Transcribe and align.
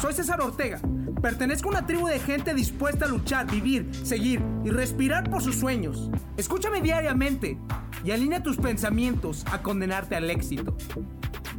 Soy 0.00 0.12
César 0.12 0.40
Ortega. 0.42 0.78
Pertenezco 1.22 1.68
a 1.68 1.72
una 1.72 1.86
tribu 1.86 2.06
de 2.06 2.20
gente 2.20 2.52
dispuesta 2.52 3.06
a 3.06 3.08
luchar, 3.08 3.50
vivir, 3.50 3.88
seguir 3.94 4.42
y 4.62 4.68
respirar 4.68 5.30
por 5.30 5.42
sus 5.42 5.56
sueños. 5.56 6.10
Escúchame 6.36 6.82
diariamente 6.82 7.58
y 8.04 8.10
alinea 8.10 8.42
tus 8.42 8.58
pensamientos 8.58 9.44
a 9.50 9.62
condenarte 9.62 10.14
al 10.14 10.30
éxito. 10.30 10.76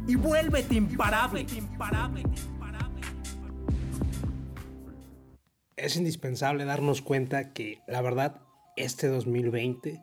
Y 0.06 0.14
vuélvete 0.14 0.76
imparable. 0.76 1.46
Es 5.76 5.96
indispensable 5.96 6.64
darnos 6.64 7.02
cuenta 7.02 7.52
que, 7.52 7.82
la 7.88 8.02
verdad, 8.02 8.40
este 8.76 9.08
2020 9.08 10.00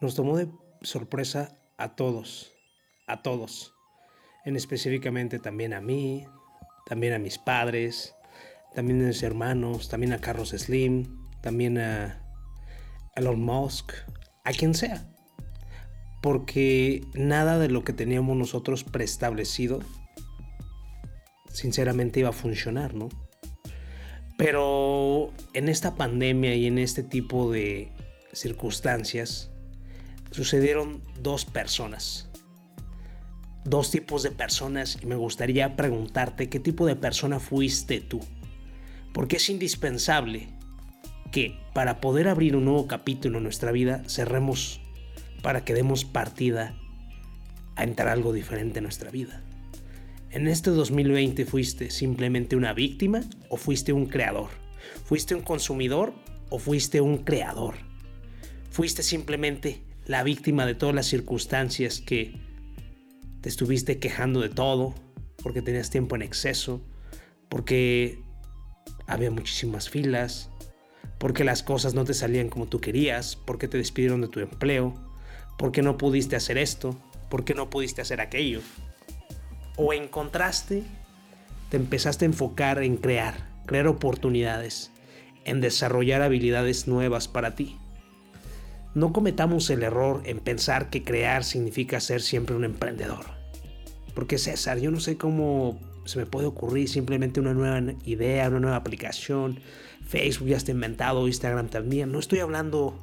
nos 0.00 0.16
tomó 0.16 0.36
de 0.36 0.48
sorpresa 0.82 1.56
a 1.78 1.94
todos, 1.94 2.52
a 3.06 3.22
todos, 3.22 3.74
en 4.44 4.56
específicamente 4.56 5.38
también 5.38 5.74
a 5.74 5.80
mí, 5.80 6.26
también 6.86 7.12
a 7.12 7.18
mis 7.18 7.38
padres, 7.38 8.14
también 8.74 9.02
a 9.02 9.08
mis 9.08 9.22
hermanos, 9.22 9.88
también 9.88 10.12
a 10.12 10.20
Carlos 10.20 10.50
Slim, 10.50 11.04
también 11.40 11.78
a 11.78 12.22
Elon 13.16 13.42
Musk, 13.42 13.92
a 14.44 14.52
quien 14.52 14.74
sea. 14.74 15.08
Porque 16.22 17.04
nada 17.14 17.58
de 17.58 17.68
lo 17.68 17.84
que 17.84 17.92
teníamos 17.92 18.36
nosotros 18.36 18.84
preestablecido, 18.84 19.80
sinceramente 21.52 22.20
iba 22.20 22.30
a 22.30 22.32
funcionar, 22.32 22.94
¿no? 22.94 23.08
Pero 24.38 25.32
en 25.52 25.68
esta 25.68 25.94
pandemia 25.96 26.54
y 26.54 26.66
en 26.66 26.78
este 26.78 27.02
tipo 27.02 27.50
de 27.50 27.92
circunstancias, 28.32 29.50
sucedieron 30.30 31.02
dos 31.20 31.44
personas 31.44 32.31
dos 33.64 33.90
tipos 33.90 34.22
de 34.22 34.30
personas 34.30 34.98
y 35.02 35.06
me 35.06 35.14
gustaría 35.14 35.76
preguntarte 35.76 36.48
qué 36.48 36.60
tipo 36.60 36.86
de 36.86 36.96
persona 36.96 37.38
fuiste 37.40 38.00
tú. 38.00 38.20
Porque 39.12 39.36
es 39.36 39.48
indispensable 39.50 40.48
que 41.30 41.58
para 41.74 42.00
poder 42.00 42.28
abrir 42.28 42.56
un 42.56 42.64
nuevo 42.64 42.86
capítulo 42.86 43.38
en 43.38 43.44
nuestra 43.44 43.72
vida 43.72 44.02
cerremos 44.06 44.80
para 45.42 45.64
que 45.64 45.74
demos 45.74 46.04
partida 46.04 46.74
a 47.76 47.84
entrar 47.84 48.08
algo 48.08 48.32
diferente 48.32 48.78
en 48.78 48.84
nuestra 48.84 49.10
vida. 49.10 49.42
En 50.30 50.48
este 50.48 50.70
2020 50.70 51.44
fuiste 51.44 51.90
simplemente 51.90 52.56
una 52.56 52.72
víctima 52.72 53.22
o 53.48 53.56
fuiste 53.56 53.92
un 53.92 54.06
creador. 54.06 54.48
Fuiste 55.04 55.34
un 55.34 55.42
consumidor 55.42 56.14
o 56.48 56.58
fuiste 56.58 57.00
un 57.00 57.18
creador. 57.18 57.74
Fuiste 58.70 59.02
simplemente 59.02 59.82
la 60.06 60.22
víctima 60.22 60.64
de 60.66 60.74
todas 60.74 60.94
las 60.94 61.06
circunstancias 61.06 62.00
que 62.00 62.34
te 63.42 63.48
estuviste 63.48 63.98
quejando 63.98 64.40
de 64.40 64.48
todo, 64.48 64.94
porque 65.42 65.62
tenías 65.62 65.90
tiempo 65.90 66.16
en 66.16 66.22
exceso, 66.22 66.80
porque 67.48 68.22
había 69.06 69.30
muchísimas 69.30 69.90
filas, 69.90 70.48
porque 71.18 71.44
las 71.44 71.62
cosas 71.62 71.92
no 71.92 72.04
te 72.04 72.14
salían 72.14 72.48
como 72.48 72.66
tú 72.66 72.80
querías, 72.80 73.36
porque 73.36 73.68
te 73.68 73.78
despidieron 73.78 74.20
de 74.22 74.28
tu 74.28 74.40
empleo, 74.40 74.94
porque 75.58 75.82
no 75.82 75.98
pudiste 75.98 76.36
hacer 76.36 76.56
esto, 76.56 76.96
porque 77.28 77.54
no 77.54 77.68
pudiste 77.68 78.00
hacer 78.00 78.20
aquello. 78.20 78.60
O 79.76 79.92
encontraste, 79.92 80.84
te 81.68 81.76
empezaste 81.76 82.24
a 82.24 82.28
enfocar 82.28 82.82
en 82.82 82.96
crear, 82.96 83.48
crear 83.66 83.88
oportunidades, 83.88 84.92
en 85.44 85.60
desarrollar 85.60 86.22
habilidades 86.22 86.86
nuevas 86.86 87.26
para 87.26 87.56
ti. 87.56 87.76
No 88.94 89.12
cometamos 89.12 89.70
el 89.70 89.82
error 89.82 90.22
en 90.24 90.40
pensar 90.40 90.90
que 90.90 91.02
crear 91.02 91.44
significa 91.44 92.00
ser 92.00 92.20
siempre 92.20 92.56
un 92.56 92.64
emprendedor. 92.64 93.24
Porque 94.14 94.38
César, 94.38 94.78
yo 94.78 94.90
no 94.90 95.00
sé 95.00 95.16
cómo 95.16 95.80
se 96.04 96.18
me 96.18 96.26
puede 96.26 96.46
ocurrir 96.46 96.88
simplemente 96.88 97.40
una 97.40 97.54
nueva 97.54 97.80
idea, 98.04 98.48
una 98.48 98.60
nueva 98.60 98.76
aplicación. 98.76 99.60
Facebook 100.06 100.48
ya 100.48 100.56
está 100.56 100.72
inventado, 100.72 101.26
Instagram 101.26 101.68
también. 101.68 102.12
No 102.12 102.18
estoy 102.18 102.40
hablando 102.40 102.98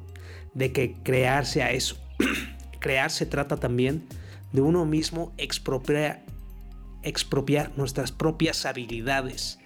de 0.54 0.72
que 0.72 0.94
crear 1.02 1.46
sea 1.46 1.72
eso. 1.72 1.96
crear 2.80 3.10
se 3.10 3.26
trata 3.26 3.56
también 3.56 4.06
de 4.52 4.60
uno 4.60 4.84
mismo 4.84 5.32
expropiar, 5.38 6.24
expropiar 7.02 7.72
nuestras 7.76 8.12
propias 8.12 8.66
habilidades. 8.66 9.58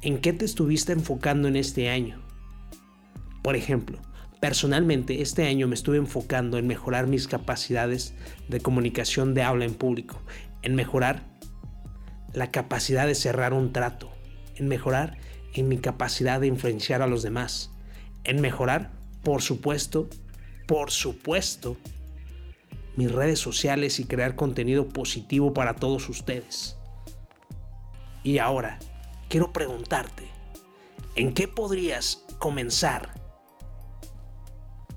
¿En 0.00 0.18
qué 0.18 0.32
te 0.32 0.44
estuviste 0.44 0.92
enfocando 0.92 1.48
en 1.48 1.56
este 1.56 1.88
año? 1.88 2.20
Por 3.42 3.56
ejemplo, 3.56 3.98
Personalmente, 4.42 5.22
este 5.22 5.46
año 5.46 5.68
me 5.68 5.76
estuve 5.76 5.98
enfocando 5.98 6.58
en 6.58 6.66
mejorar 6.66 7.06
mis 7.06 7.28
capacidades 7.28 8.12
de 8.48 8.58
comunicación 8.58 9.34
de 9.34 9.44
habla 9.44 9.66
en 9.66 9.74
público, 9.74 10.20
en 10.62 10.74
mejorar 10.74 11.22
la 12.32 12.50
capacidad 12.50 13.06
de 13.06 13.14
cerrar 13.14 13.52
un 13.52 13.72
trato, 13.72 14.10
en 14.56 14.66
mejorar 14.66 15.16
en 15.54 15.68
mi 15.68 15.78
capacidad 15.78 16.40
de 16.40 16.48
influenciar 16.48 17.02
a 17.02 17.06
los 17.06 17.22
demás, 17.22 17.70
en 18.24 18.40
mejorar, 18.40 18.90
por 19.22 19.42
supuesto, 19.42 20.08
por 20.66 20.90
supuesto, 20.90 21.76
mis 22.96 23.12
redes 23.12 23.38
sociales 23.38 24.00
y 24.00 24.06
crear 24.06 24.34
contenido 24.34 24.88
positivo 24.88 25.54
para 25.54 25.76
todos 25.76 26.08
ustedes. 26.08 26.76
Y 28.24 28.38
ahora, 28.38 28.80
quiero 29.28 29.52
preguntarte, 29.52 30.24
¿en 31.14 31.32
qué 31.32 31.46
podrías 31.46 32.24
comenzar 32.40 33.21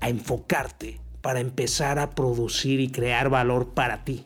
a 0.00 0.08
enfocarte 0.08 1.00
para 1.20 1.40
empezar 1.40 1.98
a 1.98 2.10
producir 2.10 2.80
y 2.80 2.90
crear 2.90 3.28
valor 3.28 3.74
para 3.74 4.04
ti, 4.04 4.24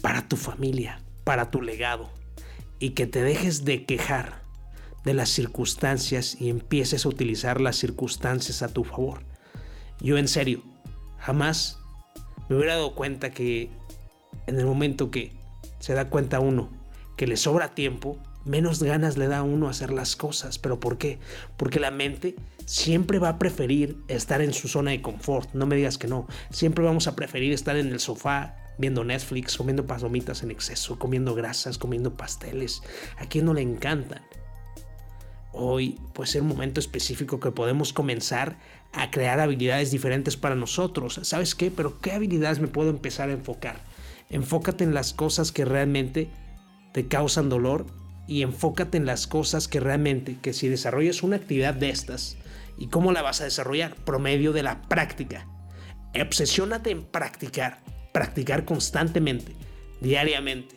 para 0.00 0.28
tu 0.28 0.36
familia, 0.36 1.00
para 1.24 1.50
tu 1.50 1.62
legado, 1.62 2.10
y 2.78 2.90
que 2.90 3.06
te 3.06 3.22
dejes 3.22 3.64
de 3.64 3.84
quejar 3.84 4.42
de 5.04 5.14
las 5.14 5.28
circunstancias 5.28 6.36
y 6.40 6.48
empieces 6.48 7.04
a 7.04 7.08
utilizar 7.08 7.60
las 7.60 7.76
circunstancias 7.76 8.62
a 8.62 8.68
tu 8.68 8.84
favor. 8.84 9.24
Yo 10.00 10.18
en 10.18 10.28
serio, 10.28 10.62
jamás 11.18 11.78
me 12.48 12.56
hubiera 12.56 12.74
dado 12.74 12.94
cuenta 12.94 13.30
que 13.30 13.70
en 14.46 14.58
el 14.58 14.66
momento 14.66 15.10
que 15.10 15.32
se 15.78 15.94
da 15.94 16.08
cuenta 16.08 16.40
uno 16.40 16.70
que 17.16 17.26
le 17.26 17.36
sobra 17.36 17.74
tiempo, 17.74 18.18
menos 18.44 18.82
ganas 18.82 19.16
le 19.16 19.28
da 19.28 19.38
a 19.38 19.42
uno 19.42 19.68
hacer 19.68 19.92
las 19.92 20.16
cosas. 20.16 20.58
¿Pero 20.58 20.80
por 20.80 20.98
qué? 20.98 21.18
Porque 21.56 21.80
la 21.80 21.90
mente 21.90 22.36
siempre 22.66 23.18
va 23.18 23.30
a 23.30 23.38
preferir 23.38 23.96
estar 24.08 24.40
en 24.40 24.52
su 24.52 24.68
zona 24.68 24.92
de 24.92 25.02
confort. 25.02 25.52
No 25.54 25.66
me 25.66 25.76
digas 25.76 25.98
que 25.98 26.08
no. 26.08 26.26
Siempre 26.50 26.84
vamos 26.84 27.06
a 27.06 27.16
preferir 27.16 27.52
estar 27.52 27.76
en 27.76 27.88
el 27.88 28.00
sofá 28.00 28.56
viendo 28.78 29.04
Netflix, 29.04 29.56
comiendo 29.56 29.86
palomitas 29.86 30.42
en 30.42 30.50
exceso, 30.50 30.98
comiendo 30.98 31.34
grasas, 31.34 31.78
comiendo 31.78 32.16
pasteles. 32.16 32.82
¿A 33.18 33.26
quién 33.26 33.44
no 33.44 33.54
le 33.54 33.62
encantan? 33.62 34.22
Hoy 35.52 36.00
puede 36.14 36.30
ser 36.30 36.42
un 36.42 36.48
momento 36.48 36.80
específico 36.80 37.38
que 37.38 37.50
podemos 37.50 37.92
comenzar 37.92 38.56
a 38.92 39.10
crear 39.10 39.38
habilidades 39.38 39.90
diferentes 39.90 40.36
para 40.36 40.54
nosotros. 40.54 41.20
¿Sabes 41.22 41.54
qué? 41.54 41.70
Pero 41.70 42.00
¿qué 42.00 42.12
habilidades 42.12 42.58
me 42.58 42.68
puedo 42.68 42.90
empezar 42.90 43.28
a 43.28 43.34
enfocar? 43.34 43.80
Enfócate 44.30 44.82
en 44.84 44.94
las 44.94 45.12
cosas 45.12 45.52
que 45.52 45.66
realmente 45.66 46.30
te 46.92 47.06
causan 47.06 47.50
dolor 47.50 47.86
y 48.26 48.42
enfócate 48.42 48.96
en 48.98 49.06
las 49.06 49.26
cosas 49.26 49.68
que 49.68 49.80
realmente, 49.80 50.38
que 50.40 50.52
si 50.52 50.68
desarrollas 50.68 51.22
una 51.22 51.36
actividad 51.36 51.74
de 51.74 51.90
estas, 51.90 52.36
¿y 52.78 52.88
cómo 52.88 53.12
la 53.12 53.22
vas 53.22 53.40
a 53.40 53.44
desarrollar? 53.44 53.94
Promedio 53.94 54.52
de 54.52 54.62
la 54.62 54.82
práctica. 54.82 55.46
Obsesiónate 56.20 56.90
en 56.90 57.04
practicar, 57.04 57.82
practicar 58.12 58.64
constantemente, 58.64 59.56
diariamente, 60.00 60.76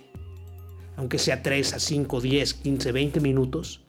aunque 0.98 1.20
sea 1.20 1.44
3 1.44 1.74
a 1.74 1.80
5, 1.80 2.22
10, 2.22 2.54
15, 2.54 2.92
20 2.92 3.20
minutos, 3.20 3.85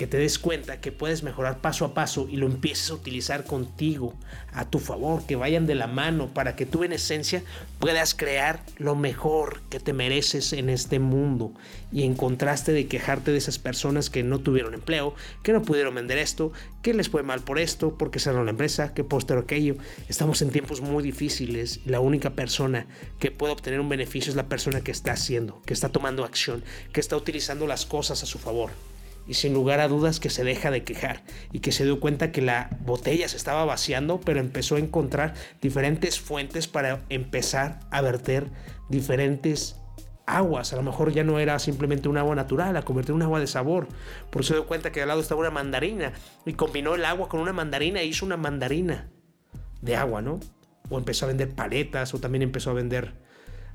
que 0.00 0.06
te 0.06 0.16
des 0.16 0.38
cuenta 0.38 0.80
que 0.80 0.92
puedes 0.92 1.22
mejorar 1.22 1.60
paso 1.60 1.84
a 1.84 1.92
paso 1.92 2.26
y 2.26 2.36
lo 2.36 2.46
empieces 2.46 2.88
a 2.88 2.94
utilizar 2.94 3.44
contigo 3.44 4.14
a 4.54 4.64
tu 4.64 4.78
favor, 4.78 5.26
que 5.26 5.36
vayan 5.36 5.66
de 5.66 5.74
la 5.74 5.88
mano 5.88 6.32
para 6.32 6.56
que 6.56 6.64
tú 6.64 6.84
en 6.84 6.94
esencia 6.94 7.42
puedas 7.78 8.14
crear 8.14 8.64
lo 8.78 8.94
mejor 8.94 9.60
que 9.68 9.78
te 9.78 9.92
mereces 9.92 10.54
en 10.54 10.70
este 10.70 11.00
mundo 11.00 11.52
y 11.92 12.04
en 12.04 12.14
contraste 12.14 12.72
de 12.72 12.86
quejarte 12.86 13.30
de 13.30 13.36
esas 13.36 13.58
personas 13.58 14.08
que 14.08 14.22
no 14.22 14.38
tuvieron 14.38 14.72
empleo, 14.72 15.14
que 15.42 15.52
no 15.52 15.60
pudieron 15.60 15.94
vender 15.94 16.16
esto, 16.16 16.50
que 16.80 16.94
les 16.94 17.10
fue 17.10 17.22
mal 17.22 17.42
por 17.42 17.58
esto, 17.58 17.98
porque 17.98 18.20
cerraron 18.20 18.46
la 18.46 18.52
empresa, 18.52 18.94
que 18.94 19.04
posterior 19.04 19.44
aquello. 19.44 19.76
Estamos 20.08 20.40
en 20.40 20.48
tiempos 20.48 20.80
muy 20.80 21.02
difíciles 21.02 21.80
la 21.84 22.00
única 22.00 22.30
persona 22.30 22.86
que 23.18 23.30
puede 23.30 23.52
obtener 23.52 23.80
un 23.80 23.90
beneficio 23.90 24.30
es 24.30 24.36
la 24.36 24.48
persona 24.48 24.80
que 24.80 24.92
está 24.92 25.12
haciendo, 25.12 25.60
que 25.66 25.74
está 25.74 25.90
tomando 25.90 26.24
acción, 26.24 26.64
que 26.90 27.00
está 27.00 27.18
utilizando 27.18 27.66
las 27.66 27.84
cosas 27.84 28.22
a 28.22 28.26
su 28.26 28.38
favor 28.38 28.70
y 29.30 29.34
sin 29.34 29.54
lugar 29.54 29.78
a 29.78 29.86
dudas 29.86 30.18
que 30.18 30.28
se 30.28 30.42
deja 30.42 30.72
de 30.72 30.82
quejar 30.82 31.22
y 31.52 31.60
que 31.60 31.70
se 31.70 31.84
dio 31.84 32.00
cuenta 32.00 32.32
que 32.32 32.42
la 32.42 32.68
botella 32.84 33.28
se 33.28 33.36
estaba 33.36 33.64
vaciando, 33.64 34.20
pero 34.20 34.40
empezó 34.40 34.74
a 34.74 34.80
encontrar 34.80 35.34
diferentes 35.62 36.18
fuentes 36.18 36.66
para 36.66 37.04
empezar 37.10 37.78
a 37.92 38.00
verter 38.00 38.48
diferentes 38.88 39.76
aguas. 40.26 40.72
A 40.72 40.76
lo 40.76 40.82
mejor 40.82 41.12
ya 41.12 41.22
no 41.22 41.38
era 41.38 41.60
simplemente 41.60 42.08
un 42.08 42.18
agua 42.18 42.34
natural, 42.34 42.76
a 42.76 42.82
convertir 42.82 43.12
en 43.12 43.16
un 43.18 43.22
agua 43.22 43.38
de 43.38 43.46
sabor. 43.46 43.86
Por 44.30 44.42
eso 44.42 44.48
se 44.48 44.54
dio 44.54 44.66
cuenta 44.66 44.90
que 44.90 45.00
al 45.00 45.06
lado 45.06 45.20
estaba 45.20 45.42
una 45.42 45.50
mandarina 45.50 46.12
y 46.44 46.54
combinó 46.54 46.96
el 46.96 47.04
agua 47.04 47.28
con 47.28 47.38
una 47.38 47.52
mandarina 47.52 48.00
e 48.00 48.06
hizo 48.06 48.26
una 48.26 48.36
mandarina 48.36 49.10
de 49.80 49.94
agua, 49.94 50.22
¿no? 50.22 50.40
O 50.88 50.98
empezó 50.98 51.26
a 51.26 51.28
vender 51.28 51.54
paletas 51.54 52.14
o 52.14 52.18
también 52.18 52.42
empezó 52.42 52.70
a 52.70 52.74
vender 52.74 53.14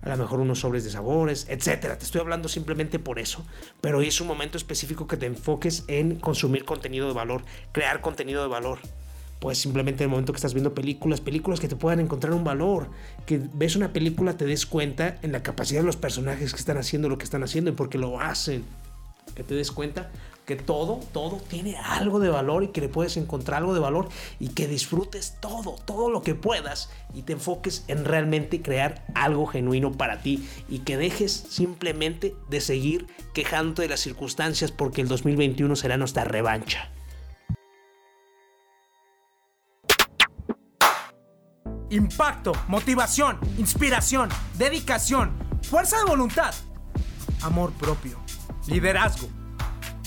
a 0.06 0.10
lo 0.10 0.18
mejor 0.18 0.40
unos 0.40 0.60
sobres 0.60 0.84
de 0.84 0.92
sabores, 0.92 1.48
etcétera. 1.50 1.98
Te 1.98 2.06
estoy 2.06 2.22
hablando 2.22 2.48
simplemente 2.48 3.00
por 3.00 3.20
eso, 3.20 3.44
pero 3.82 4.02
es 4.02 4.22
un 4.22 4.28
momento 4.28 4.58
específico 4.58 5.08
que 5.08 5.18
te 5.18 5.26
enfoques 5.26 5.84
en 5.88 6.20
consumir 6.20 6.64
contenido 6.64 7.08
de 7.08 7.14
valor, 7.14 7.44
crear 7.72 8.02
contenido 8.02 8.44
de 8.44 8.48
valor. 8.48 8.80
Pues 9.40 9.58
simplemente 9.58 10.04
en 10.04 10.10
el 10.10 10.12
momento 10.12 10.32
que 10.32 10.38
estás 10.38 10.54
viendo 10.54 10.74
películas, 10.74 11.22
películas 11.22 11.60
que 11.60 11.68
te 11.68 11.76
puedan 11.76 12.00
encontrar 12.00 12.34
un 12.34 12.44
valor, 12.44 12.90
que 13.26 13.42
ves 13.54 13.76
una 13.76 13.92
película 13.94 14.38
te 14.38 14.46
des 14.46 14.66
cuenta 14.66 15.18
en 15.24 15.32
la 15.32 15.44
capacidad 15.44 15.82
de 15.82 15.86
los 15.88 15.98
personajes 15.98 16.54
que 16.54 16.60
están 16.60 16.78
haciendo 16.78 17.10
lo 17.10 17.18
que 17.18 17.26
están 17.26 17.44
haciendo 17.44 17.72
y 17.72 17.74
porque 17.74 17.98
lo 17.98 18.20
hacen. 18.20 18.64
Que 19.36 19.44
te 19.44 19.56
des 19.56 19.72
cuenta 19.72 20.12
que 20.46 20.56
todo, 20.56 21.00
todo 21.12 21.38
tiene 21.38 21.76
algo 21.78 22.20
de 22.20 22.30
valor 22.30 22.64
y 22.64 22.68
que 22.68 22.82
le 22.82 22.90
puedes 22.90 23.18
encontrar 23.18 23.62
algo 23.62 23.74
de 23.74 23.80
valor 23.80 24.10
y 24.40 24.50
que 24.50 24.68
disfrutes 24.68 25.38
todo, 25.42 25.76
todo 25.86 26.10
lo 26.10 26.22
que 26.22 26.36
puedas 26.36 26.90
y 27.14 27.24
te 27.24 27.34
enfoques 27.34 27.84
en 27.88 28.06
realmente 28.06 28.62
crear 28.62 29.06
algo 29.16 29.48
genuino 29.48 29.92
para 29.92 30.22
ti 30.22 30.48
y 30.70 30.80
que 30.80 30.98
dejes 30.98 31.32
simplemente 31.32 32.36
de 32.50 32.62
seguir 32.62 33.08
quejándote 33.34 33.84
de 33.84 33.90
las 33.90 34.00
circunstancias 34.00 34.72
porque 34.72 35.02
el 35.02 35.08
2021 35.08 35.76
será 35.76 35.98
nuestra 35.98 36.24
revancha. 36.24 36.92
Impacto, 41.90 42.52
motivación, 42.68 43.40
inspiración, 43.58 44.30
dedicación, 44.58 45.32
fuerza 45.62 45.98
de 45.98 46.06
voluntad, 46.06 46.54
amor 47.42 47.72
propio, 47.74 48.20
liderazgo 48.68 49.30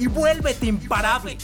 y 0.00 0.06
vuélvete 0.06 0.66
imparable. 0.66 1.36